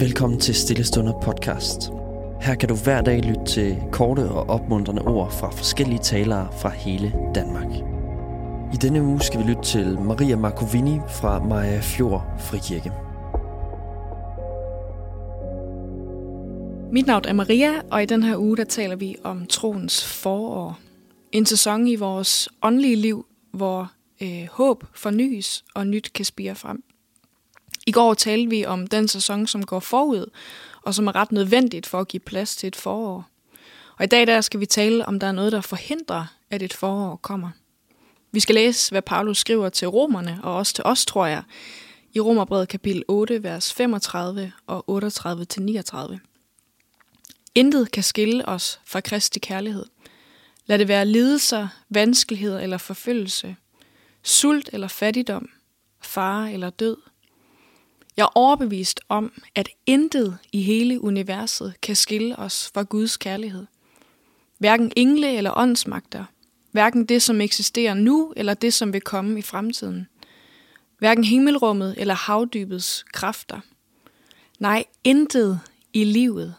[0.00, 1.90] Velkommen til Stillestunder podcast.
[2.40, 6.68] Her kan du hver dag lytte til korte og opmuntrende ord fra forskellige talere fra
[6.68, 7.66] hele Danmark.
[8.74, 12.92] I denne uge skal vi lytte til Maria Markovini fra Maja Fjord Frikirke.
[16.92, 20.78] Mit navn er Maria, og i den her uge der taler vi om troens forår.
[21.32, 26.82] En sæson i vores åndelige liv, hvor øh, håb fornyes og nyt kan spire frem.
[27.88, 30.30] I går talte vi om den sæson, som går forud,
[30.82, 33.28] og som er ret nødvendigt for at give plads til et forår.
[33.98, 36.72] Og i dag der skal vi tale om, der er noget, der forhindrer, at et
[36.72, 37.50] forår kommer.
[38.32, 41.42] Vi skal læse, hvad Paulus skriver til romerne, og også til os, tror jeg,
[42.12, 46.18] i Romerbrevet kapitel 8, vers 35 og 38-39.
[47.54, 49.86] Intet kan skille os fra Kristi kærlighed.
[50.66, 53.56] Lad det være lidelser, vanskeligheder eller forfølgelse,
[54.22, 55.48] sult eller fattigdom,
[56.02, 56.96] fare eller død–
[58.18, 63.66] jeg er overbevist om, at intet i hele universet kan skille os fra Guds kærlighed.
[64.58, 66.24] Hverken engle eller åndsmagter.
[66.72, 70.06] Hverken det, som eksisterer nu, eller det, som vil komme i fremtiden.
[70.98, 73.60] Hverken himmelrummet eller havdybets kræfter.
[74.58, 75.60] Nej, intet
[75.92, 76.54] i livet,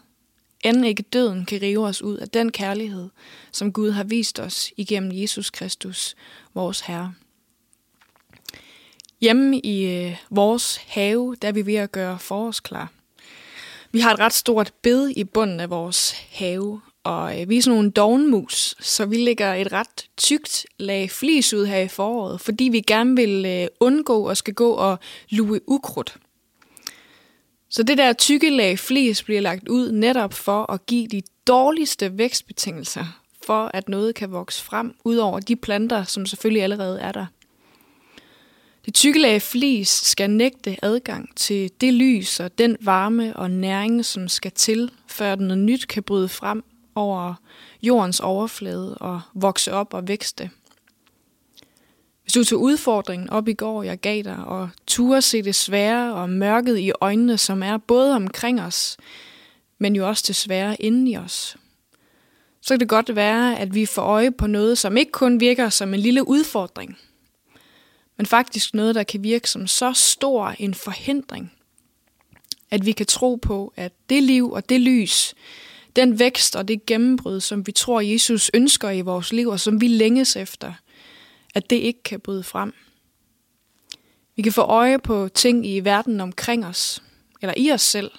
[0.63, 3.09] end ikke døden, kan rive os ud af den kærlighed,
[3.51, 6.15] som Gud har vist os igennem Jesus Kristus,
[6.53, 7.13] vores Herre.
[9.21, 12.91] Hjemme i øh, vores have, der er vi ved at gøre forårsklar.
[13.91, 17.61] Vi har et ret stort bed i bunden af vores have, og øh, vi er
[17.61, 22.41] sådan nogle dognmus, så vi lægger et ret tykt lag flis ud her i foråret,
[22.41, 26.17] fordi vi gerne vil øh, undgå at skal gå og lue ukrudt.
[27.69, 32.17] Så det der tykke lag flis bliver lagt ud netop for at give de dårligste
[32.17, 37.11] vækstbetingelser for, at noget kan vokse frem, ud over de planter, som selvfølgelig allerede er
[37.11, 37.25] der.
[38.85, 44.05] Det tykke lag flis skal nægte adgang til det lys og den varme og næring,
[44.05, 46.63] som skal til, før noget nyt kan bryde frem
[46.95, 47.33] over
[47.81, 50.49] jordens overflade og vokse op og vækste.
[52.23, 56.13] Hvis du tog udfordringen op i går, jeg gav dig, og turde se det svære
[56.13, 58.97] og mørket i øjnene, som er både omkring os,
[59.77, 61.57] men jo også desværre svære i os,
[62.61, 65.69] så kan det godt være, at vi får øje på noget, som ikke kun virker
[65.69, 66.97] som en lille udfordring–
[68.19, 71.53] men faktisk noget, der kan virke som så stor en forhindring,
[72.71, 75.35] at vi kan tro på, at det liv og det lys,
[75.95, 79.81] den vækst og det gennembrud, som vi tror, Jesus ønsker i vores liv, og som
[79.81, 80.73] vi længes efter,
[81.55, 82.73] at det ikke kan bryde frem.
[84.35, 87.03] Vi kan få øje på ting i verden omkring os,
[87.41, 88.11] eller i os selv,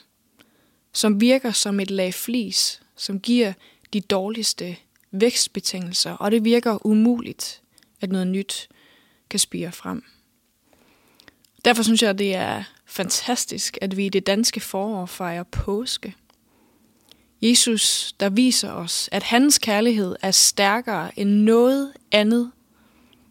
[0.93, 3.53] som virker som et lag flis, som giver
[3.93, 4.77] de dårligste
[5.11, 7.63] vækstbetingelser, og det virker umuligt,
[8.01, 8.69] at noget nyt
[9.31, 10.05] kan spire frem.
[11.65, 16.15] Derfor synes jeg, det er fantastisk, at vi i det danske forår fejrer påske.
[17.43, 22.51] Jesus, der viser os, at hans kærlighed er stærkere end noget andet.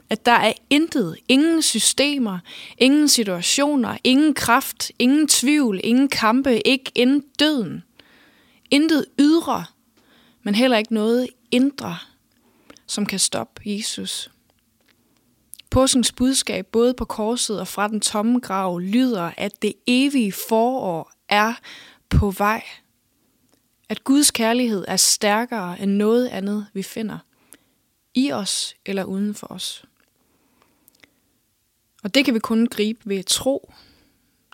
[0.10, 2.40] At der er intet, ingen systemer,
[2.78, 7.84] ingen situationer, ingen kraft, ingen tvivl, ingen kampe, ikke end døden.
[8.72, 9.66] Intet ydre,
[10.44, 11.98] men heller ikke noget indre,
[12.88, 14.32] som kan stoppe Jesus.
[15.70, 21.12] Påskens budskab, både på korset og fra den tomme grav, lyder, at det evige forår
[21.28, 21.54] er
[22.10, 22.64] på vej.
[23.90, 27.18] At Guds kærlighed er stærkere end noget andet, vi finder.
[28.14, 29.84] I os eller uden for os.
[32.04, 33.74] Og det kan vi kun gribe ved tro.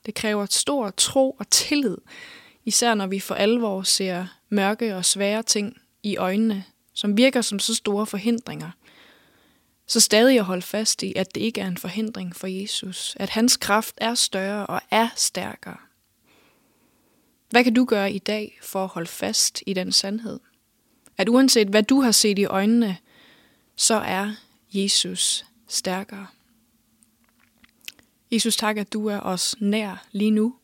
[0.05, 1.97] Det kræver stor tro og tillid,
[2.65, 7.59] især når vi for alvor ser mørke og svære ting i øjnene, som virker som
[7.59, 8.71] så store forhindringer–
[9.87, 13.15] så stadig at holde fast i, at det ikke er en forhindring for Jesus.
[13.19, 15.77] At hans kraft er større og er stærkere.
[17.49, 20.39] Hvad kan du gøre i dag for at holde fast i den sandhed?
[21.17, 22.97] At uanset hvad du har set i øjnene,
[23.75, 24.31] så er
[24.73, 26.27] Jesus stærkere.
[28.31, 30.55] Jesus, tak, at du er os nær lige nu.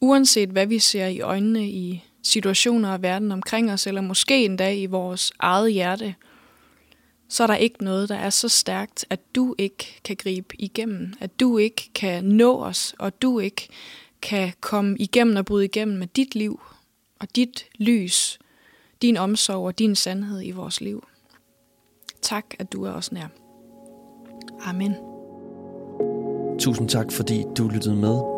[0.00, 4.72] Uanset hvad vi ser i øjnene i situationer af verden omkring os, eller måske endda
[4.72, 6.14] i vores eget hjerte–
[7.28, 11.12] så er der ikke noget, der er så stærkt, at du ikke kan gribe igennem,
[11.20, 13.68] at du ikke kan nå os, og du ikke
[14.22, 16.60] kan komme igennem og bryde igennem med dit liv
[17.20, 18.38] og dit lys,
[19.02, 21.04] din omsorg og din sandhed i vores liv.
[22.22, 23.26] Tak, at du er os nær.
[24.60, 24.94] Amen.
[26.58, 28.37] Tusind tak, fordi du lyttede med.